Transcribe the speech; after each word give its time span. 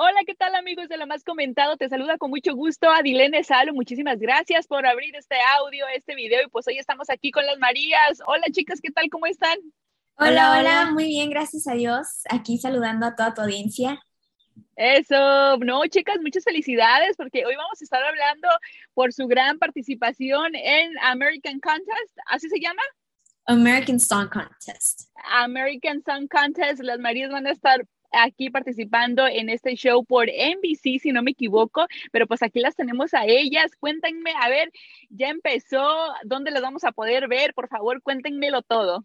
Hola, 0.00 0.20
¿qué 0.24 0.36
tal 0.36 0.54
amigos 0.54 0.88
de 0.88 0.96
lo 0.96 1.08
más 1.08 1.24
comentado? 1.24 1.76
Te 1.76 1.88
saluda 1.88 2.18
con 2.18 2.30
mucho 2.30 2.54
gusto 2.54 2.88
Adilene 2.88 3.42
Salo. 3.42 3.74
Muchísimas 3.74 4.20
gracias 4.20 4.68
por 4.68 4.86
abrir 4.86 5.16
este 5.16 5.34
audio, 5.58 5.86
este 5.92 6.14
video. 6.14 6.40
Y 6.40 6.48
pues 6.50 6.68
hoy 6.68 6.78
estamos 6.78 7.10
aquí 7.10 7.32
con 7.32 7.44
las 7.44 7.58
Marías. 7.58 8.22
Hola 8.24 8.44
chicas, 8.52 8.80
¿qué 8.80 8.92
tal? 8.92 9.10
¿Cómo 9.10 9.26
están? 9.26 9.58
Hola, 10.14 10.56
hola, 10.56 10.90
muy 10.92 11.06
bien, 11.06 11.30
gracias 11.30 11.66
a 11.66 11.72
Dios. 11.72 12.06
Aquí 12.30 12.58
saludando 12.58 13.06
a 13.06 13.16
toda 13.16 13.34
tu 13.34 13.40
audiencia. 13.40 14.00
Eso, 14.76 15.56
no, 15.56 15.84
chicas, 15.88 16.18
muchas 16.22 16.44
felicidades 16.44 17.16
porque 17.16 17.44
hoy 17.44 17.56
vamos 17.56 17.80
a 17.80 17.84
estar 17.84 18.04
hablando 18.04 18.46
por 18.94 19.12
su 19.12 19.26
gran 19.26 19.58
participación 19.58 20.54
en 20.54 20.96
American 21.00 21.58
Contest, 21.58 22.18
¿así 22.26 22.48
se 22.48 22.60
llama? 22.60 22.82
American 23.46 23.98
Song 23.98 24.28
Contest. 24.28 25.10
American 25.24 26.00
Song 26.04 26.28
Contest, 26.28 26.84
las 26.84 27.00
Marías 27.00 27.32
van 27.32 27.48
a 27.48 27.50
estar 27.50 27.84
aquí 28.12 28.50
participando 28.50 29.26
en 29.26 29.50
este 29.50 29.74
show 29.74 30.04
por 30.04 30.28
NBC, 30.28 31.00
si 31.00 31.12
no 31.12 31.22
me 31.22 31.32
equivoco, 31.32 31.86
pero 32.12 32.26
pues 32.26 32.42
aquí 32.42 32.60
las 32.60 32.76
tenemos 32.76 33.14
a 33.14 33.24
ellas. 33.26 33.72
Cuéntenme, 33.78 34.32
a 34.40 34.48
ver, 34.48 34.70
ya 35.10 35.28
empezó, 35.28 36.12
¿dónde 36.24 36.50
las 36.50 36.62
vamos 36.62 36.84
a 36.84 36.92
poder 36.92 37.28
ver? 37.28 37.54
Por 37.54 37.68
favor, 37.68 38.02
cuéntenmelo 38.02 38.62
todo. 38.62 39.04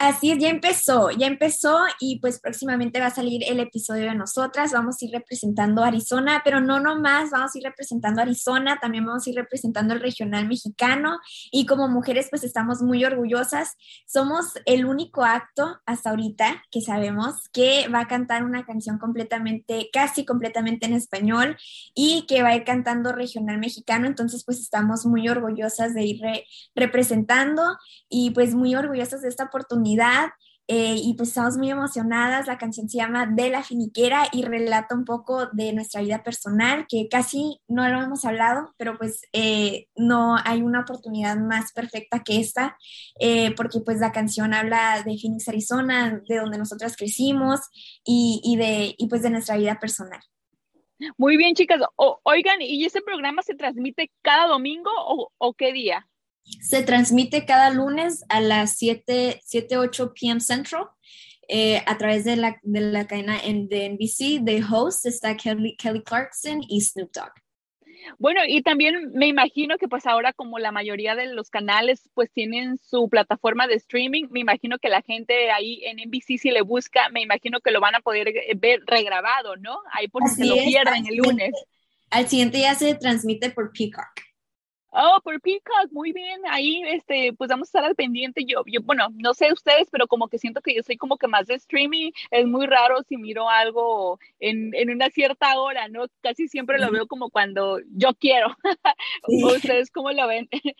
Así 0.00 0.30
es, 0.30 0.38
ya 0.38 0.48
empezó, 0.48 1.10
ya 1.10 1.26
empezó 1.26 1.76
y 1.98 2.20
pues 2.20 2.38
próximamente 2.38 3.00
va 3.00 3.06
a 3.06 3.10
salir 3.10 3.42
el 3.48 3.58
episodio 3.58 4.04
de 4.04 4.14
nosotras. 4.14 4.70
Vamos 4.70 5.02
a 5.02 5.04
ir 5.04 5.10
representando 5.10 5.82
Arizona, 5.82 6.40
pero 6.44 6.60
no 6.60 6.78
nomás, 6.78 7.32
vamos 7.32 7.52
a 7.52 7.58
ir 7.58 7.64
representando 7.64 8.22
Arizona, 8.22 8.78
también 8.80 9.04
vamos 9.04 9.26
a 9.26 9.30
ir 9.30 9.34
representando 9.34 9.94
el 9.94 10.00
regional 10.00 10.46
mexicano 10.46 11.18
y 11.50 11.66
como 11.66 11.88
mujeres 11.88 12.28
pues 12.30 12.44
estamos 12.44 12.80
muy 12.80 13.04
orgullosas. 13.04 13.74
Somos 14.06 14.52
el 14.66 14.84
único 14.84 15.24
acto 15.24 15.80
hasta 15.84 16.10
ahorita 16.10 16.62
que 16.70 16.80
sabemos 16.80 17.48
que 17.52 17.88
va 17.88 18.02
a 18.02 18.06
cantar 18.06 18.44
una 18.44 18.64
canción 18.64 18.98
completamente, 18.98 19.90
casi 19.92 20.24
completamente 20.24 20.86
en 20.86 20.92
español 20.92 21.56
y 21.92 22.24
que 22.28 22.44
va 22.44 22.50
a 22.50 22.54
ir 22.54 22.62
cantando 22.62 23.10
regional 23.10 23.58
mexicano. 23.58 24.06
Entonces 24.06 24.44
pues 24.44 24.60
estamos 24.60 25.06
muy 25.06 25.28
orgullosas 25.28 25.92
de 25.92 26.04
ir 26.04 26.20
representando 26.76 27.64
y 28.08 28.30
pues 28.30 28.54
muy 28.54 28.76
orgullosas 28.76 29.22
de 29.22 29.28
esta 29.28 29.46
oportunidad 29.46 29.87
eh, 30.70 30.96
y 31.02 31.14
pues 31.14 31.30
estamos 31.30 31.56
muy 31.56 31.70
emocionadas. 31.70 32.46
La 32.46 32.58
canción 32.58 32.90
se 32.90 32.98
llama 32.98 33.24
De 33.24 33.48
la 33.48 33.62
Finiquera 33.62 34.28
y 34.32 34.42
relata 34.42 34.94
un 34.94 35.06
poco 35.06 35.46
de 35.46 35.72
nuestra 35.72 36.02
vida 36.02 36.22
personal, 36.22 36.86
que 36.86 37.08
casi 37.08 37.58
no 37.68 37.88
lo 37.88 38.02
hemos 38.02 38.26
hablado, 38.26 38.74
pero 38.76 38.98
pues 38.98 39.22
eh, 39.32 39.86
no 39.96 40.36
hay 40.44 40.60
una 40.60 40.80
oportunidad 40.80 41.38
más 41.38 41.72
perfecta 41.72 42.22
que 42.22 42.38
esta, 42.38 42.76
eh, 43.18 43.54
porque 43.54 43.80
pues 43.80 43.98
la 43.98 44.12
canción 44.12 44.52
habla 44.52 45.02
de 45.02 45.16
Phoenix, 45.18 45.48
Arizona, 45.48 46.20
de 46.28 46.36
donde 46.36 46.58
nosotras 46.58 46.96
crecimos 46.96 47.60
y, 48.04 48.42
y 48.44 48.56
de, 48.56 48.94
y 48.98 49.08
pues 49.08 49.22
de 49.22 49.30
nuestra 49.30 49.56
vida 49.56 49.80
personal. 49.80 50.20
Muy 51.16 51.36
bien, 51.36 51.54
chicas. 51.54 51.80
oigan, 52.24 52.60
¿y 52.60 52.84
ese 52.84 53.00
programa 53.00 53.42
se 53.42 53.54
transmite 53.54 54.10
cada 54.20 54.48
domingo 54.48 54.90
o, 54.96 55.30
o 55.38 55.54
qué 55.54 55.72
día? 55.72 56.07
Se 56.60 56.82
transmite 56.82 57.44
cada 57.44 57.70
lunes 57.70 58.24
a 58.28 58.40
las 58.40 58.76
7, 58.76 59.40
7 59.44 59.78
8 59.78 60.12
p.m. 60.14 60.40
Central 60.40 60.88
eh, 61.48 61.82
a 61.86 61.96
través 61.96 62.24
de 62.24 62.36
la, 62.36 62.58
de 62.62 62.80
la 62.80 63.06
cadena 63.06 63.38
en, 63.42 63.68
de 63.68 63.88
NBC. 63.90 64.42
De 64.42 64.62
host 64.62 65.06
está 65.06 65.36
Kelly, 65.36 65.76
Kelly 65.76 66.02
Clarkson 66.02 66.60
y 66.68 66.80
Snoop 66.80 67.10
Dogg. 67.12 67.32
Bueno, 68.18 68.40
y 68.46 68.62
también 68.62 69.10
me 69.12 69.26
imagino 69.26 69.76
que 69.76 69.88
pues 69.88 70.06
ahora 70.06 70.32
como 70.32 70.58
la 70.58 70.72
mayoría 70.72 71.14
de 71.14 71.26
los 71.26 71.50
canales 71.50 72.08
pues 72.14 72.30
tienen 72.32 72.78
su 72.78 73.08
plataforma 73.08 73.66
de 73.66 73.74
streaming, 73.74 74.26
me 74.30 74.40
imagino 74.40 74.78
que 74.78 74.88
la 74.88 75.02
gente 75.02 75.50
ahí 75.50 75.82
en 75.84 75.98
NBC 76.08 76.38
si 76.38 76.50
le 76.50 76.62
busca, 76.62 77.08
me 77.10 77.22
imagino 77.22 77.60
que 77.60 77.70
lo 77.70 77.80
van 77.80 77.96
a 77.96 78.00
poder 78.00 78.28
eh, 78.28 78.54
ver 78.56 78.80
regrabado, 78.86 79.56
¿no? 79.56 79.78
Ahí 79.92 80.08
por 80.08 80.26
si 80.28 80.36
se 80.36 80.46
lo 80.46 80.54
pierden 80.54 81.06
el 81.06 81.16
lunes. 81.16 81.52
Al 82.10 82.28
siguiente 82.28 82.58
día 82.58 82.74
se 82.74 82.94
transmite 82.94 83.50
por 83.50 83.72
Peacock. 83.72 84.27
Oh, 85.00 85.20
por 85.22 85.40
Peacock, 85.40 85.92
muy 85.92 86.12
bien. 86.12 86.40
Ahí, 86.50 86.82
este, 86.88 87.32
pues 87.32 87.48
vamos 87.48 87.66
a 87.66 87.70
estar 87.70 87.84
al 87.84 87.94
pendiente. 87.94 88.44
Yo, 88.44 88.64
yo, 88.66 88.80
bueno, 88.82 89.06
no 89.14 89.32
sé 89.32 89.52
ustedes, 89.52 89.86
pero 89.92 90.08
como 90.08 90.26
que 90.26 90.38
siento 90.38 90.60
que 90.60 90.74
yo 90.74 90.82
soy 90.82 90.96
como 90.96 91.18
que 91.18 91.28
más 91.28 91.46
de 91.46 91.54
streaming. 91.54 92.10
Es 92.32 92.46
muy 92.46 92.66
raro 92.66 92.96
si 93.08 93.16
miro 93.16 93.48
algo 93.48 94.18
en, 94.40 94.74
en 94.74 94.90
una 94.90 95.08
cierta 95.10 95.56
hora, 95.60 95.86
¿no? 95.86 96.06
Casi 96.20 96.48
siempre 96.48 96.80
lo 96.80 96.90
veo 96.90 97.06
como 97.06 97.30
cuando 97.30 97.78
yo 97.92 98.12
quiero. 98.14 98.48
¿Ustedes 99.28 99.92
cómo 99.92 100.10
lo 100.10 100.26
ven? 100.26 100.48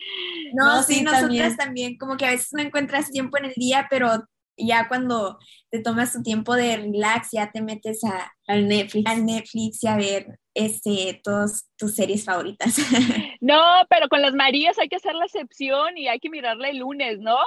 No, 0.53 0.83
sí, 0.83 1.01
nosotras 1.01 1.55
también. 1.55 1.97
como 1.97 2.17
que 2.17 2.25
a 2.25 2.31
veces 2.31 2.49
no 2.51 2.61
encuentras 2.61 3.11
tiempo 3.11 3.37
en 3.37 3.45
el 3.45 3.53
día, 3.55 3.87
pero 3.89 4.25
ya 4.57 4.87
cuando 4.87 5.37
te 5.69 5.79
tomas 5.79 6.11
tu 6.11 6.21
tiempo 6.23 6.55
de 6.55 6.77
relax, 6.77 7.29
ya 7.31 7.51
te 7.51 7.61
metes 7.61 8.03
a, 8.03 8.33
al 8.47 8.67
Netflix. 8.67 9.09
Al 9.09 9.25
Netflix 9.25 9.83
y 9.83 9.87
a 9.87 9.95
ver 9.95 10.39
este, 10.59 11.21
todas 11.23 11.69
tus 11.77 11.95
series 11.95 12.25
favoritas. 12.25 12.75
No, 13.41 13.61
pero 13.89 14.09
con 14.09 14.21
las 14.21 14.33
Marías 14.33 14.77
hay 14.79 14.89
que 14.89 14.97
hacer 14.97 15.15
la 15.15 15.23
excepción 15.23 15.97
y 15.97 16.09
hay 16.09 16.19
que 16.19 16.29
mirarla 16.29 16.69
el 16.69 16.79
lunes, 16.79 17.19
¿no? 17.19 17.37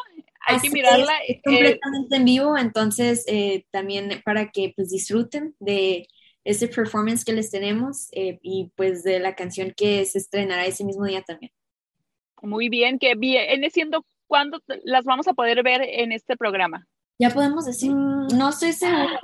Hay 0.46 0.58
que 0.58 0.70
mirarla. 0.70 1.12
Es, 1.28 1.36
eh, 1.36 1.40
completamente 1.44 2.16
en 2.16 2.24
vivo, 2.24 2.56
entonces 2.56 3.24
eh, 3.28 3.66
también 3.70 4.22
para 4.24 4.50
que 4.50 4.72
pues 4.74 4.88
disfruten 4.88 5.54
de 5.60 6.08
ese 6.44 6.68
performance 6.68 7.26
que 7.26 7.34
les 7.34 7.50
tenemos 7.50 8.08
eh, 8.12 8.38
y 8.42 8.72
pues 8.74 9.04
de 9.04 9.20
la 9.20 9.34
canción 9.34 9.74
que 9.76 10.04
se 10.06 10.16
estrenará 10.16 10.64
ese 10.64 10.84
mismo 10.84 11.04
día 11.04 11.22
también. 11.22 11.52
Muy 12.40 12.70
bien, 12.70 12.98
que 12.98 13.14
viene 13.14 13.68
siendo 13.68 14.06
cuándo 14.26 14.60
las 14.84 15.04
vamos 15.04 15.28
a 15.28 15.34
poder 15.34 15.62
ver 15.62 15.82
en 15.82 16.10
este 16.10 16.38
programa. 16.38 16.88
Ya 17.18 17.28
podemos 17.28 17.66
decir, 17.66 17.92
no 17.92 18.48
estoy 18.48 18.72
segura. 18.72 19.20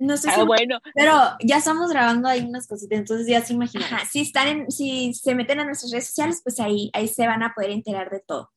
No 0.00 0.16
sé 0.16 0.30
ah, 0.34 0.44
bueno. 0.44 0.80
Pero 0.94 1.12
ya 1.40 1.58
estamos 1.58 1.90
grabando 1.90 2.26
ahí 2.26 2.40
unas 2.40 2.66
cositas, 2.66 2.98
entonces 2.98 3.26
ya 3.26 3.42
se 3.42 3.52
imaginan. 3.52 3.86
si 4.10 4.22
están 4.22 4.48
en, 4.48 4.70
si 4.70 5.12
se 5.12 5.34
meten 5.34 5.60
a 5.60 5.64
nuestras 5.64 5.92
redes 5.92 6.06
sociales, 6.06 6.40
pues 6.42 6.58
ahí, 6.58 6.90
ahí 6.94 7.06
se 7.06 7.26
van 7.26 7.42
a 7.42 7.52
poder 7.54 7.70
enterar 7.70 8.10
de 8.10 8.20
todo. 8.20 8.50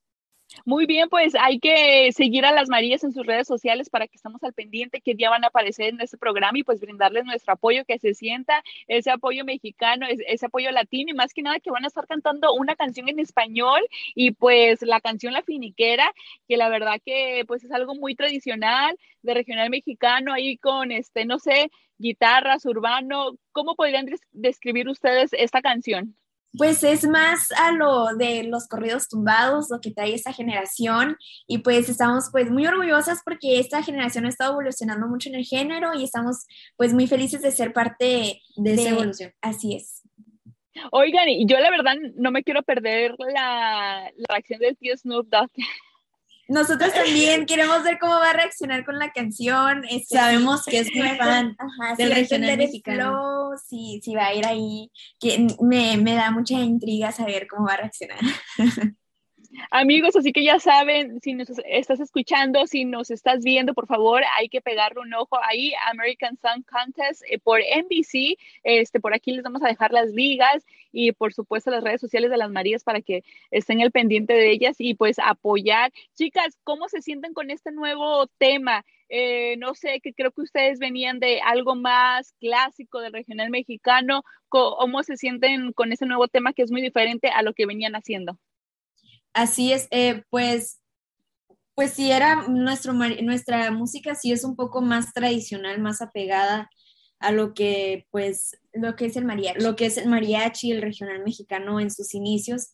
Muy 0.65 0.85
bien, 0.85 1.09
pues 1.09 1.35
hay 1.35 1.59
que 1.59 2.09
seguir 2.13 2.45
a 2.45 2.53
las 2.53 2.69
Marías 2.69 3.03
en 3.03 3.11
sus 3.11 3.25
redes 3.25 3.47
sociales 3.47 3.89
para 3.89 4.07
que 4.07 4.15
estemos 4.15 4.41
al 4.43 4.53
pendiente 4.53 5.01
que 5.01 5.13
ya 5.15 5.29
van 5.29 5.43
a 5.43 5.47
aparecer 5.47 5.87
en 5.89 5.99
este 5.99 6.17
programa 6.17 6.57
y 6.57 6.63
pues 6.63 6.79
brindarles 6.79 7.25
nuestro 7.25 7.53
apoyo, 7.53 7.83
que 7.83 7.99
se 7.99 8.13
sienta 8.13 8.63
ese 8.87 9.11
apoyo 9.11 9.43
mexicano, 9.43 10.05
ese 10.07 10.45
apoyo 10.45 10.71
latino 10.71 11.11
y 11.11 11.15
más 11.15 11.33
que 11.33 11.41
nada 11.41 11.59
que 11.59 11.69
van 11.69 11.83
a 11.83 11.87
estar 11.87 12.07
cantando 12.07 12.53
una 12.53 12.77
canción 12.77 13.09
en 13.09 13.19
español 13.19 13.81
y 14.15 14.31
pues 14.31 14.81
la 14.83 15.01
canción 15.01 15.33
La 15.33 15.43
Finiquera, 15.43 16.09
que 16.47 16.55
la 16.55 16.69
verdad 16.69 17.01
que 17.05 17.43
pues 17.45 17.65
es 17.65 17.71
algo 17.73 17.93
muy 17.95 18.15
tradicional 18.15 18.97
de 19.21 19.33
regional 19.33 19.69
mexicano 19.69 20.31
ahí 20.31 20.57
con 20.57 20.93
este, 20.93 21.25
no 21.25 21.39
sé, 21.39 21.71
guitarras, 21.97 22.65
urbano. 22.65 23.37
¿Cómo 23.51 23.75
podrían 23.75 24.05
describir 24.31 24.87
ustedes 24.87 25.33
esta 25.33 25.61
canción? 25.61 26.15
Pues 26.57 26.83
es 26.83 27.07
más 27.07 27.51
a 27.51 27.71
lo 27.71 28.15
de 28.15 28.43
los 28.43 28.67
corridos 28.67 29.09
tumbados, 29.09 29.69
lo 29.69 29.81
que 29.81 29.91
trae 29.91 30.13
esta 30.13 30.33
generación 30.33 31.17
y 31.47 31.59
pues 31.59 31.89
estamos 31.89 32.29
pues 32.31 32.51
muy 32.51 32.65
orgullosas 32.67 33.21
porque 33.25 33.59
esta 33.59 33.81
generación 33.81 34.25
ha 34.25 34.29
estado 34.29 34.53
evolucionando 34.53 35.07
mucho 35.07 35.29
en 35.29 35.35
el 35.35 35.45
género 35.45 35.93
y 35.93 36.03
estamos 36.03 36.45
pues 36.77 36.93
muy 36.93 37.07
felices 37.07 37.41
de 37.41 37.51
ser 37.51 37.73
parte 37.73 38.41
de, 38.55 38.73
esa 38.73 38.89
evolución. 38.89 39.33
Así 39.41 39.75
es. 39.75 40.01
Oigan, 40.91 41.29
y 41.29 41.45
yo 41.45 41.59
la 41.59 41.69
verdad 41.69 41.95
no 42.15 42.31
me 42.31 42.43
quiero 42.43 42.63
perder 42.63 43.15
la, 43.17 44.11
la 44.15 44.25
reacción 44.29 44.59
del 44.59 44.77
tío 44.77 44.95
Snoop 44.97 45.27
Dogg 45.29 45.51
nosotros 46.47 46.93
también 46.93 47.45
queremos 47.45 47.83
ver 47.83 47.97
cómo 47.99 48.13
va 48.15 48.31
a 48.31 48.33
reaccionar 48.33 48.85
con 48.85 48.99
la 48.99 49.11
canción. 49.11 49.83
Este, 49.89 50.15
Sabemos 50.17 50.65
que 50.65 50.79
es 50.79 50.93
muy 50.93 51.09
fan 51.17 51.55
del 51.97 52.11
regional 52.11 52.57
mexicano. 52.57 53.51
si, 53.67 54.01
si 54.03 54.15
va 54.15 54.27
a 54.27 54.33
ir 54.33 54.45
ahí, 54.45 54.91
que 55.19 55.47
me, 55.61 55.97
me 55.97 56.15
da 56.15 56.31
mucha 56.31 56.55
intriga 56.55 57.11
saber 57.11 57.47
cómo 57.47 57.67
va 57.67 57.73
a 57.73 57.77
reaccionar. 57.77 58.19
Amigos, 59.71 60.15
así 60.15 60.31
que 60.31 60.43
ya 60.43 60.59
saben, 60.59 61.19
si 61.21 61.33
nos 61.33 61.49
estás 61.65 61.99
escuchando, 61.99 62.65
si 62.67 62.85
nos 62.85 63.11
estás 63.11 63.43
viendo, 63.43 63.73
por 63.73 63.87
favor, 63.87 64.23
hay 64.37 64.49
que 64.49 64.61
pegarle 64.61 65.01
un 65.01 65.13
ojo 65.13 65.37
ahí, 65.43 65.73
American 65.89 66.37
Song 66.37 66.63
Contest 66.63 67.23
eh, 67.29 67.39
por 67.39 67.59
NBC. 67.59 68.37
Este, 68.63 68.99
por 68.99 69.13
aquí 69.13 69.31
les 69.31 69.43
vamos 69.43 69.61
a 69.63 69.67
dejar 69.67 69.91
las 69.91 70.09
ligas 70.11 70.65
y 70.91 71.11
por 71.11 71.33
supuesto 71.33 71.71
las 71.71 71.83
redes 71.83 72.01
sociales 72.01 72.29
de 72.31 72.37
las 72.37 72.49
Marías 72.49 72.83
para 72.83 73.01
que 73.01 73.23
estén 73.51 73.81
al 73.81 73.91
pendiente 73.91 74.33
de 74.33 74.51
ellas 74.51 74.75
y 74.79 74.95
pues 74.95 75.17
apoyar. 75.19 75.91
Chicas, 76.15 76.57
¿cómo 76.63 76.89
se 76.89 77.01
sienten 77.01 77.33
con 77.33 77.51
este 77.51 77.71
nuevo 77.71 78.27
tema? 78.37 78.85
Eh, 79.09 79.57
no 79.57 79.75
sé, 79.75 79.99
que 80.01 80.13
creo 80.13 80.31
que 80.31 80.41
ustedes 80.41 80.79
venían 80.79 81.19
de 81.19 81.41
algo 81.41 81.75
más 81.75 82.33
clásico 82.39 82.99
del 82.99 83.13
regional 83.13 83.49
mexicano. 83.49 84.23
¿Cómo 84.49 85.03
se 85.03 85.17
sienten 85.17 85.73
con 85.73 85.91
ese 85.91 86.05
nuevo 86.05 86.27
tema 86.27 86.53
que 86.53 86.63
es 86.63 86.71
muy 86.71 86.81
diferente 86.81 87.29
a 87.29 87.41
lo 87.43 87.53
que 87.53 87.65
venían 87.65 87.95
haciendo? 87.95 88.39
Así 89.33 89.73
es, 89.73 89.87
eh, 89.91 90.23
pues, 90.29 90.79
pues 91.75 91.93
sí 91.93 92.11
era 92.11 92.47
nuestro, 92.47 92.93
nuestra 92.93 93.71
música 93.71 94.15
sí 94.15 94.31
es 94.31 94.43
un 94.43 94.55
poco 94.55 94.81
más 94.81 95.13
tradicional, 95.13 95.81
más 95.81 96.01
apegada 96.01 96.69
a 97.19 97.31
lo 97.31 97.53
que 97.53 98.05
pues 98.11 98.59
lo 98.73 98.95
que 98.95 99.05
es 99.05 99.15
el 99.15 99.25
mariachi, 99.25 99.63
lo 99.63 99.75
que 99.75 99.85
es 99.85 99.97
el 99.97 100.09
mariachi, 100.09 100.71
el 100.71 100.81
regional 100.81 101.23
mexicano 101.23 101.79
en 101.79 101.89
sus 101.89 102.13
inicios, 102.13 102.71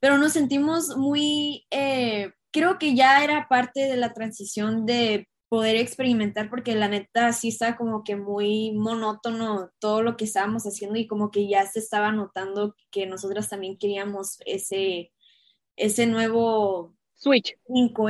pero 0.00 0.18
nos 0.18 0.32
sentimos 0.32 0.96
muy, 0.96 1.66
eh, 1.70 2.32
creo 2.52 2.78
que 2.78 2.94
ya 2.94 3.24
era 3.24 3.48
parte 3.48 3.80
de 3.80 3.96
la 3.96 4.14
transición 4.14 4.86
de 4.86 5.28
poder 5.48 5.76
experimentar 5.76 6.50
porque 6.50 6.74
la 6.74 6.88
neta 6.88 7.32
sí 7.32 7.48
está 7.48 7.76
como 7.76 8.04
que 8.04 8.16
muy 8.16 8.72
monótono 8.72 9.70
todo 9.80 10.02
lo 10.02 10.16
que 10.16 10.24
estábamos 10.26 10.64
haciendo 10.64 10.98
y 10.98 11.06
como 11.06 11.30
que 11.30 11.48
ya 11.48 11.66
se 11.66 11.80
estaba 11.80 12.12
notando 12.12 12.74
que 12.90 13.06
nosotras 13.06 13.48
también 13.48 13.78
queríamos 13.78 14.38
ese, 14.46 15.10
ese 15.78 16.06
nuevo 16.06 16.94
switch. 17.14 17.56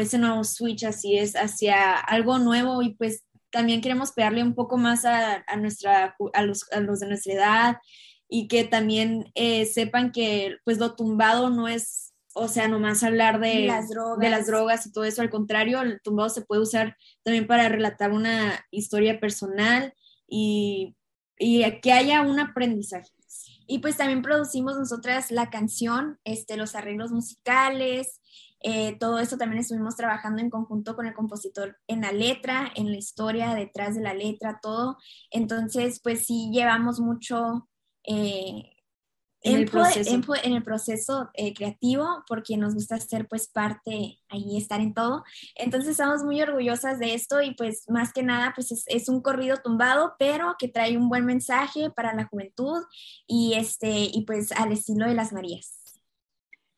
Ese 0.00 0.18
nuevo 0.18 0.44
switch, 0.44 0.84
así 0.84 1.16
es, 1.16 1.34
hacia 1.34 1.94
algo 1.94 2.38
nuevo 2.38 2.82
y 2.82 2.94
pues 2.94 3.24
también 3.50 3.80
queremos 3.80 4.12
pegarle 4.12 4.42
un 4.42 4.54
poco 4.54 4.76
más 4.76 5.04
a, 5.04 5.44
a 5.46 5.56
nuestra, 5.56 6.16
a 6.34 6.42
los, 6.42 6.70
a 6.72 6.80
los, 6.80 7.00
de 7.00 7.08
nuestra 7.08 7.32
edad 7.32 7.76
y 8.28 8.48
que 8.48 8.64
también 8.64 9.30
eh, 9.34 9.64
sepan 9.64 10.12
que 10.12 10.56
pues 10.64 10.78
lo 10.78 10.94
tumbado 10.94 11.48
no 11.48 11.68
es 11.68 12.08
o 12.34 12.46
sea, 12.46 12.68
nomás 12.68 13.02
hablar 13.02 13.40
de 13.40 13.66
las, 13.66 13.88
drogas. 13.88 14.18
de 14.18 14.30
las 14.30 14.46
drogas 14.46 14.86
y 14.86 14.92
todo 14.92 15.04
eso. 15.04 15.22
Al 15.22 15.30
contrario, 15.30 15.80
el 15.82 16.00
tumbado 16.00 16.28
se 16.28 16.42
puede 16.42 16.62
usar 16.62 16.96
también 17.24 17.48
para 17.48 17.68
relatar 17.68 18.12
una 18.12 18.64
historia 18.70 19.18
personal 19.18 19.92
y, 20.28 20.94
y 21.36 21.80
que 21.80 21.92
haya 21.92 22.22
un 22.22 22.38
aprendizaje. 22.38 23.10
Y 23.68 23.78
pues 23.80 23.98
también 23.98 24.22
producimos 24.22 24.76
nosotras 24.76 25.30
la 25.30 25.50
canción, 25.50 26.18
este, 26.24 26.56
los 26.56 26.74
arreglos 26.74 27.12
musicales, 27.12 28.20
eh, 28.60 28.96
todo 28.98 29.20
eso 29.20 29.36
también 29.36 29.60
estuvimos 29.60 29.94
trabajando 29.94 30.42
en 30.42 30.50
conjunto 30.50 30.96
con 30.96 31.06
el 31.06 31.14
compositor 31.14 31.78
en 31.86 32.00
la 32.00 32.10
letra, 32.10 32.72
en 32.74 32.90
la 32.90 32.96
historia, 32.96 33.54
detrás 33.54 33.94
de 33.94 34.00
la 34.00 34.14
letra, 34.14 34.58
todo. 34.60 34.96
Entonces, 35.30 36.00
pues 36.02 36.26
sí 36.26 36.50
llevamos 36.52 36.98
mucho 36.98 37.68
eh, 38.04 38.77
en, 39.43 39.56
el 39.56 39.64
proceso, 39.67 40.35
en, 40.43 40.52
el 40.52 40.62
proceso 40.62 41.31
eh, 41.35 41.55
creativo, 41.55 42.25
porque 42.26 42.56
nos 42.56 42.75
gusta 42.75 42.99
ser 42.99 43.29
pues 43.29 43.49
parte 43.49 44.19
ahí, 44.29 44.56
estar 44.56 44.81
en 44.81 44.94
todo. 44.94 45.25
Entonces 45.55 45.93
estamos 45.93 46.25
muy 46.25 46.40
orgullosas 46.43 46.99
de 46.99 47.14
esto 47.14 47.40
y 47.40 47.55
pues 47.55 47.85
más 47.88 48.12
que 48.12 48.23
nada 48.23 48.52
pues 48.55 48.73
es, 48.73 48.85
es, 48.88 49.08
un 49.08 49.23
corrido 49.23 49.56
tumbado, 49.62 50.14
pero 50.19 50.56
que 50.58 50.69
trae 50.69 50.96
un 50.96 51.08
buen 51.08 51.25
mensaje 51.25 51.90
para 51.90 52.14
la 52.14 52.26
juventud 52.26 52.82
y, 53.26 53.55
este, 53.55 53.88
y 54.12 54.25
pues 54.26 54.52
al 54.52 54.73
estilo 54.73 55.06
de 55.06 55.14
las 55.14 55.32
Marías. 55.32 55.79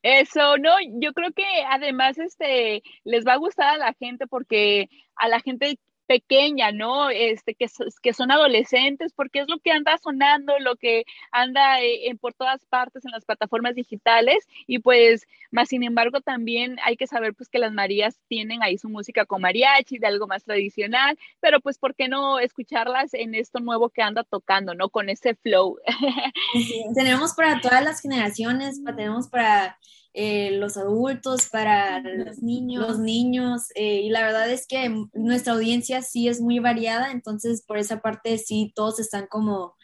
Eso, 0.03 0.57
no, 0.57 0.71
yo 0.99 1.13
creo 1.13 1.31
que 1.31 1.45
además 1.69 2.17
este 2.17 2.81
les 3.03 3.25
va 3.25 3.33
a 3.33 3.37
gustar 3.37 3.75
a 3.75 3.77
la 3.77 3.93
gente 3.93 4.25
porque 4.25 4.89
a 5.15 5.27
la 5.27 5.39
gente 5.39 5.77
pequeña, 6.11 6.73
¿no? 6.73 7.09
Este, 7.09 7.55
que, 7.55 7.69
son 8.13 8.31
adolescentes, 8.31 9.13
porque 9.13 9.39
es 9.39 9.47
lo 9.47 9.59
que 9.59 9.71
anda 9.71 9.97
sonando, 9.97 10.59
lo 10.59 10.75
que 10.75 11.05
anda 11.31 11.81
eh, 11.81 12.13
por 12.19 12.33
todas 12.33 12.65
partes 12.65 13.05
en 13.05 13.11
las 13.11 13.23
plataformas 13.23 13.75
digitales 13.75 14.45
y 14.67 14.79
pues, 14.79 15.25
más 15.51 15.69
sin 15.69 15.83
embargo, 15.83 16.19
también 16.19 16.75
hay 16.83 16.97
que 16.97 17.07
saber 17.07 17.33
pues 17.33 17.47
que 17.47 17.59
las 17.59 17.71
Marías 17.71 18.19
tienen 18.27 18.61
ahí 18.61 18.77
su 18.77 18.89
música 18.89 19.25
con 19.25 19.41
mariachi, 19.41 19.99
de 19.99 20.07
algo 20.07 20.27
más 20.27 20.43
tradicional, 20.43 21.17
pero 21.39 21.61
pues, 21.61 21.77
¿por 21.77 21.95
qué 21.95 22.09
no 22.09 22.39
escucharlas 22.39 23.13
en 23.13 23.33
esto 23.33 23.61
nuevo 23.61 23.87
que 23.89 24.01
anda 24.01 24.25
tocando, 24.25 24.73
¿no? 24.73 24.89
Con 24.89 25.07
ese 25.07 25.35
flow. 25.35 25.77
tenemos 26.93 27.35
para 27.35 27.61
todas 27.61 27.85
las 27.85 28.01
generaciones, 28.01 28.83
tenemos 28.83 29.29
para 29.29 29.77
eh, 30.13 30.51
los 30.51 30.75
adultos, 30.75 31.47
para 31.49 32.01
los 32.01 32.41
niños, 32.41 32.85
los 32.85 32.99
niños 32.99 33.69
eh, 33.75 34.01
y 34.01 34.09
la 34.09 34.23
verdad 34.23 34.49
es 34.51 34.67
que 34.67 34.93
nuestra 35.13 35.53
audiencia 35.53 36.01
sí 36.01 36.27
es 36.27 36.41
muy 36.41 36.59
variada, 36.59 37.11
entonces 37.11 37.63
por 37.65 37.77
esa 37.77 38.01
parte 38.01 38.37
sí 38.37 38.73
todos 38.75 38.99
están 38.99 39.27
como 39.27 39.75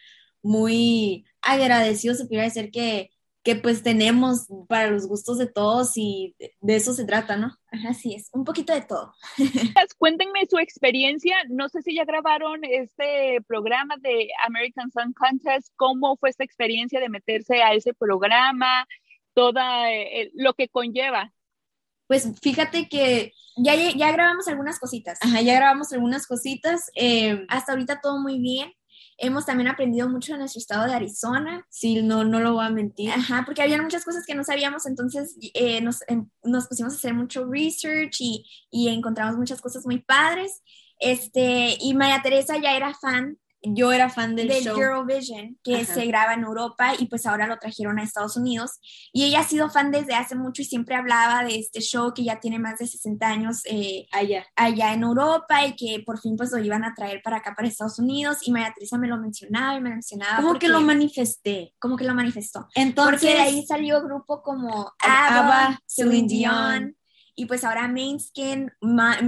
muy 0.41 1.25
agradecidos, 1.41 2.17
se 2.17 2.25
podría 2.25 2.43
decir 2.43 2.71
que, 2.71 3.09
que 3.41 3.55
pues 3.55 3.83
tenemos 3.83 4.47
para 4.67 4.91
los 4.91 5.07
gustos 5.07 5.37
de 5.37 5.47
todos 5.47 5.93
y 5.95 6.35
de 6.59 6.75
eso 6.75 6.91
se 6.93 7.05
trata, 7.05 7.37
¿no? 7.37 7.55
Así 7.87 8.13
es, 8.13 8.29
un 8.33 8.43
poquito 8.43 8.73
de 8.73 8.81
todo. 8.81 9.13
Cuéntenme 9.97 10.45
su 10.49 10.57
experiencia, 10.57 11.37
no 11.47 11.69
sé 11.69 11.81
si 11.81 11.95
ya 11.95 12.03
grabaron 12.03 12.65
este 12.65 13.41
programa 13.47 13.95
de 14.01 14.27
American 14.45 14.91
Song 14.91 15.13
Contest, 15.13 15.69
¿cómo 15.77 16.17
fue 16.17 16.31
esta 16.31 16.43
experiencia 16.43 16.99
de 16.99 17.07
meterse 17.07 17.63
a 17.63 17.73
ese 17.73 17.93
programa? 17.93 18.85
Toda 19.37 19.93
eh, 19.93 20.31
lo 20.33 20.55
que 20.55 20.67
conlleva. 20.67 21.31
Pues 22.07 22.27
fíjate 22.41 22.89
que 22.89 23.33
ya, 23.55 23.75
ya 23.75 24.11
grabamos 24.11 24.47
algunas 24.47 24.79
cositas. 24.79 25.19
Ajá, 25.21 25.41
ya 25.41 25.53
grabamos 25.53 25.93
algunas 25.93 26.25
cositas. 26.25 26.89
Eh, 26.95 27.45
hasta 27.47 27.73
ahorita 27.73 28.01
todo 28.01 28.17
muy 28.17 28.39
bien. 28.39 28.73
Hemos 29.19 29.45
también 29.45 29.67
aprendido 29.67 30.09
mucho 30.09 30.33
de 30.33 30.39
nuestro 30.39 30.59
estado 30.59 30.87
de 30.87 30.95
Arizona. 30.95 31.63
Sí, 31.69 32.01
no, 32.01 32.23
no 32.23 32.39
lo 32.39 32.53
voy 32.53 32.65
a 32.65 32.71
mentir. 32.71 33.11
Ajá, 33.11 33.43
porque 33.45 33.61
había 33.61 33.79
muchas 33.79 34.03
cosas 34.03 34.25
que 34.25 34.33
no 34.33 34.43
sabíamos, 34.43 34.87
entonces 34.87 35.37
eh, 35.53 35.81
nos, 35.81 35.99
em, 36.07 36.27
nos, 36.43 36.67
pusimos 36.67 36.93
a 36.93 36.95
hacer 36.95 37.13
mucho 37.13 37.45
research 37.45 38.19
y, 38.19 38.43
y, 38.71 38.89
encontramos 38.89 39.37
muchas 39.37 39.61
cosas 39.61 39.85
muy 39.85 39.99
padres. 39.99 40.63
Este, 40.99 41.77
y 41.79 41.93
María 41.93 42.23
Teresa 42.23 42.57
ya 42.57 42.75
era 42.75 42.95
fan 42.95 43.37
yo 43.61 43.91
era 43.91 44.09
fan 44.09 44.35
del, 44.35 44.49
show. 44.49 44.79
Eurovision, 44.79 45.57
que 45.63 45.85
se 45.85 46.05
graba 46.05 46.33
en 46.33 46.43
Europa 46.43 46.93
y 46.97 47.07
pues 47.07 47.25
ahora 47.25 47.47
lo 47.47 47.57
trajeron 47.57 47.99
a 47.99 48.03
Estados 48.03 48.37
Unidos. 48.37 48.79
Y 49.11 49.25
ella 49.25 49.41
ha 49.41 49.43
sido 49.43 49.69
fan 49.69 49.91
desde 49.91 50.15
hace 50.15 50.35
mucho 50.35 50.61
y 50.61 50.65
siempre 50.65 50.95
hablaba 50.95 51.43
de 51.43 51.57
este 51.59 51.81
show 51.81 52.13
que 52.13 52.23
ya 52.23 52.39
tiene 52.39 52.59
más 52.59 52.79
de 52.79 52.87
60 52.87 53.27
años 53.27 53.61
eh, 53.65 54.07
allá. 54.11 54.45
allá 54.55 54.93
en 54.93 55.03
Europa 55.03 55.65
y 55.65 55.75
que 55.75 56.03
por 56.05 56.19
fin 56.19 56.35
pues 56.35 56.51
lo 56.51 56.59
iban 56.59 56.83
a 56.83 56.93
traer 56.93 57.21
para 57.23 57.37
acá, 57.37 57.53
para 57.55 57.67
Estados 57.67 57.99
Unidos. 57.99 58.37
Y 58.41 58.51
María 58.51 58.73
Teresa 58.73 58.97
me 58.97 59.07
lo 59.07 59.17
mencionaba 59.17 59.77
y 59.77 59.81
me 59.81 59.89
mencionaba. 59.89 60.41
Como 60.41 60.59
que 60.59 60.67
lo 60.67 60.81
manifesté. 60.81 61.73
Como 61.79 61.97
que 61.97 62.05
lo 62.05 62.13
manifestó. 62.13 62.67
Entonces, 62.75 63.19
porque 63.19 63.35
de 63.35 63.41
ahí 63.41 63.65
salió 63.65 64.01
grupo 64.03 64.41
como 64.41 64.91
ABBA, 64.99 65.79
Celine 65.85 66.27
Dion 66.27 66.97
y 67.39 67.45
pues 67.45 67.63
ahora 67.63 67.87
Mainskin, 67.87 68.71
Ma 68.81 69.19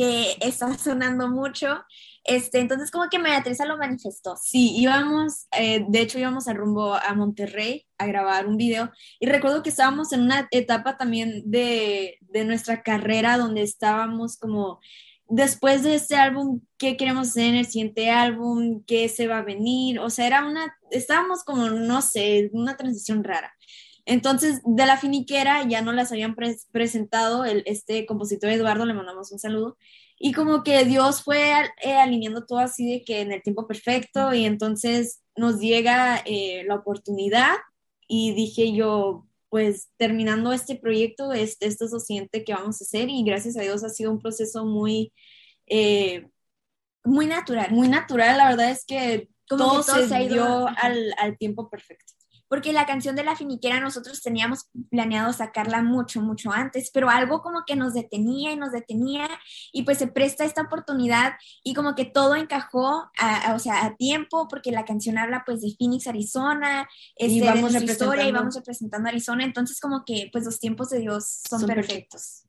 que 0.00 0.36
está 0.40 0.76
sonando 0.78 1.28
mucho. 1.28 1.84
Este, 2.24 2.58
entonces 2.60 2.90
como 2.90 3.08
que 3.10 3.18
Teresa 3.42 3.66
lo 3.66 3.76
manifestó. 3.76 4.36
Sí, 4.36 4.74
íbamos, 4.76 5.46
eh, 5.58 5.84
de 5.88 6.00
hecho 6.00 6.18
íbamos 6.18 6.48
al 6.48 6.56
rumbo 6.56 6.94
a 6.94 7.14
Monterrey 7.14 7.86
a 7.98 8.06
grabar 8.06 8.46
un 8.46 8.56
video 8.56 8.90
y 9.18 9.26
recuerdo 9.26 9.62
que 9.62 9.70
estábamos 9.70 10.12
en 10.12 10.22
una 10.22 10.48
etapa 10.50 10.96
también 10.96 11.42
de, 11.44 12.18
de 12.20 12.44
nuestra 12.44 12.82
carrera 12.82 13.36
donde 13.36 13.62
estábamos 13.62 14.38
como 14.38 14.80
después 15.28 15.82
de 15.82 15.94
este 15.94 16.16
álbum, 16.16 16.60
¿qué 16.78 16.96
queremos 16.96 17.28
hacer 17.28 17.44
en 17.44 17.56
el 17.56 17.66
siguiente 17.66 18.10
álbum? 18.10 18.82
¿Qué 18.86 19.08
se 19.08 19.26
va 19.26 19.38
a 19.38 19.42
venir? 19.42 19.98
O 20.00 20.08
sea, 20.10 20.26
era 20.26 20.44
una, 20.46 20.76
estábamos 20.90 21.44
como, 21.44 21.68
no 21.70 22.02
sé, 22.02 22.50
una 22.52 22.76
transición 22.76 23.22
rara. 23.22 23.54
Entonces, 24.06 24.60
de 24.64 24.86
la 24.86 24.96
finiquera 24.96 25.64
ya 25.68 25.82
no 25.82 25.92
las 25.92 26.12
habían 26.12 26.34
presentado, 26.72 27.44
el, 27.44 27.62
este 27.66 28.06
compositor 28.06 28.50
Eduardo, 28.50 28.84
le 28.84 28.94
mandamos 28.94 29.32
un 29.32 29.38
saludo, 29.38 29.76
y 30.18 30.32
como 30.32 30.62
que 30.62 30.84
Dios 30.84 31.22
fue 31.22 31.52
eh, 31.82 31.94
alineando 31.94 32.44
todo 32.44 32.58
así 32.58 32.90
de 32.90 33.04
que 33.04 33.20
en 33.20 33.32
el 33.32 33.42
tiempo 33.42 33.66
perfecto, 33.66 34.34
y 34.34 34.44
entonces 34.44 35.22
nos 35.36 35.60
llega 35.60 36.22
eh, 36.26 36.64
la 36.66 36.76
oportunidad, 36.76 37.56
y 38.06 38.34
dije 38.34 38.72
yo, 38.72 39.26
pues 39.48 39.88
terminando 39.96 40.52
este 40.52 40.76
proyecto, 40.76 41.32
este, 41.32 41.66
esto 41.66 41.84
es 41.84 41.92
lo 41.92 42.00
siguiente 42.00 42.44
que 42.44 42.54
vamos 42.54 42.80
a 42.80 42.84
hacer, 42.84 43.08
y 43.08 43.24
gracias 43.24 43.56
a 43.56 43.62
Dios 43.62 43.84
ha 43.84 43.88
sido 43.88 44.10
un 44.10 44.20
proceso 44.20 44.64
muy... 44.64 45.12
Eh, 45.66 46.26
muy 47.02 47.26
natural. 47.26 47.70
Muy 47.70 47.88
natural, 47.88 48.36
la 48.36 48.50
verdad 48.50 48.70
es 48.70 48.84
que 48.84 49.30
todo, 49.46 49.82
se, 49.82 50.28
dio 50.28 50.68
al, 50.68 51.14
al 51.16 51.38
tiempo 51.38 51.70
perfecto 51.70 52.12
porque 52.50 52.72
la 52.72 52.84
canción 52.84 53.14
de 53.14 53.22
la 53.22 53.36
finiquera 53.36 53.78
nosotros 53.78 54.20
teníamos 54.22 54.68
planeado 54.90 55.32
sacarla 55.32 55.84
mucho, 55.84 56.20
mucho 56.20 56.50
antes, 56.50 56.90
pero 56.92 57.08
algo 57.08 57.42
como 57.42 57.62
que 57.64 57.76
nos 57.76 57.94
detenía 57.94 58.50
y 58.50 58.56
nos 58.56 58.72
detenía 58.72 59.28
y 59.72 59.84
pues 59.84 59.98
se 59.98 60.08
presta 60.08 60.44
esta 60.44 60.62
oportunidad 60.62 61.34
y 61.62 61.74
como 61.74 61.94
que 61.94 62.06
todo 62.06 62.34
encajó, 62.34 63.08
a, 63.16 63.54
o 63.54 63.60
sea, 63.60 63.86
a 63.86 63.96
tiempo, 63.96 64.48
porque 64.48 64.72
la 64.72 64.84
canción 64.84 65.16
habla 65.16 65.44
pues 65.46 65.60
de 65.60 65.76
Phoenix, 65.78 66.08
Arizona, 66.08 66.88
este, 67.14 67.34
y 67.34 67.40
vamos 67.40 67.72
de 67.72 67.84
historia 67.84 68.26
y 68.26 68.32
vamos 68.32 68.56
representando 68.56 69.08
Arizona, 69.08 69.44
entonces 69.44 69.78
como 69.78 70.04
que 70.04 70.28
pues 70.32 70.44
los 70.44 70.58
tiempos 70.58 70.90
de 70.90 70.98
Dios 70.98 71.42
son, 71.48 71.64
perfectos. 71.64 72.46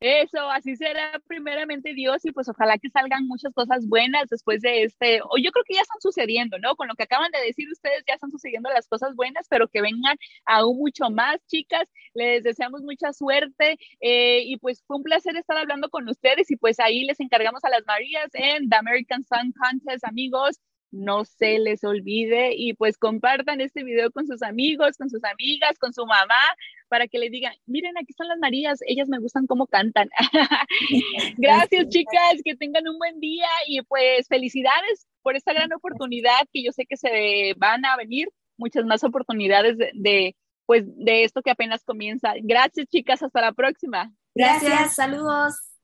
Eso, 0.00 0.50
así 0.50 0.76
será 0.76 1.18
primeramente 1.26 1.94
Dios 1.94 2.22
y 2.26 2.30
pues 2.30 2.48
ojalá 2.50 2.76
que 2.76 2.90
salgan 2.90 3.26
muchas 3.26 3.54
cosas 3.54 3.86
buenas 3.88 4.28
después 4.28 4.60
de 4.60 4.82
este, 4.82 5.22
o 5.22 5.38
yo 5.38 5.50
creo 5.52 5.64
que 5.66 5.74
ya 5.74 5.80
están 5.80 6.00
sucediendo, 6.02 6.58
¿no? 6.58 6.76
Con 6.76 6.88
lo 6.88 6.94
que 6.94 7.04
acaban 7.04 7.30
de 7.32 7.40
decir 7.40 7.66
ustedes 7.72 8.04
ya 8.06 8.14
están 8.14 8.30
sucediendo 8.30 8.68
las 8.70 8.88
cosas 8.88 9.16
buenas, 9.16 9.46
pero 9.48 9.68
que 9.68 9.80
vengan 9.80 10.16
aún 10.44 10.76
mucho 10.78 11.08
más, 11.10 11.38
chicas. 11.46 11.88
Les 12.12 12.44
deseamos 12.44 12.82
mucha 12.82 13.14
suerte 13.14 13.78
eh, 14.00 14.42
y 14.44 14.58
pues 14.58 14.84
fue 14.86 14.98
un 14.98 15.02
placer 15.02 15.34
estar 15.36 15.56
hablando 15.56 15.88
con 15.88 16.06
ustedes 16.10 16.50
y 16.50 16.56
pues 16.56 16.78
ahí 16.78 17.04
les 17.04 17.18
encargamos 17.20 17.64
a 17.64 17.70
las 17.70 17.86
Marías 17.86 18.28
en 18.34 18.68
The 18.68 18.76
American 18.76 19.24
Song 19.24 19.52
Contest, 19.58 20.04
amigos 20.04 20.60
no 20.90 21.24
se 21.24 21.58
les 21.58 21.84
olvide 21.84 22.54
y 22.54 22.74
pues 22.74 22.96
compartan 22.96 23.60
este 23.60 23.84
video 23.84 24.10
con 24.10 24.26
sus 24.26 24.42
amigos, 24.42 24.96
con 24.96 25.10
sus 25.10 25.22
amigas, 25.24 25.78
con 25.78 25.92
su 25.92 26.06
mamá, 26.06 26.40
para 26.88 27.08
que 27.08 27.18
le 27.18 27.30
digan, 27.30 27.52
miren, 27.66 27.96
aquí 27.98 28.10
están 28.10 28.28
las 28.28 28.38
Marías, 28.38 28.80
ellas 28.86 29.08
me 29.08 29.18
gustan 29.18 29.46
cómo 29.46 29.66
cantan. 29.66 30.08
Gracias 31.36 31.88
chicas, 31.88 32.40
que 32.44 32.56
tengan 32.56 32.88
un 32.88 32.98
buen 32.98 33.20
día 33.20 33.48
y 33.66 33.82
pues 33.82 34.26
felicidades 34.28 35.06
por 35.22 35.36
esta 35.36 35.52
gran 35.52 35.72
oportunidad 35.72 36.46
que 36.52 36.62
yo 36.62 36.72
sé 36.72 36.86
que 36.86 36.96
se 36.96 37.54
van 37.56 37.84
a 37.84 37.96
venir 37.96 38.28
muchas 38.56 38.84
más 38.84 39.04
oportunidades 39.04 39.76
de, 39.76 39.90
de 39.94 40.36
pues 40.66 40.84
de 40.86 41.24
esto 41.24 41.42
que 41.42 41.50
apenas 41.50 41.84
comienza. 41.84 42.34
Gracias 42.42 42.86
chicas, 42.88 43.22
hasta 43.22 43.40
la 43.40 43.52
próxima. 43.52 44.12
Gracias, 44.34 44.96
saludos. 44.96 45.75